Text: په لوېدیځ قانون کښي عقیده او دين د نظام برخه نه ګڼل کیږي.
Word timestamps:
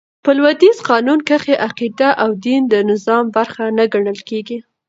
په 0.23 0.31
لوېدیځ 0.37 0.77
قانون 0.89 1.19
کښي 1.29 1.55
عقیده 1.67 2.09
او 2.23 2.29
دين 2.45 2.61
د 2.73 2.75
نظام 2.91 3.23
برخه 3.35 3.63
نه 3.77 3.85
ګڼل 3.93 4.19
کیږي. 4.29 4.57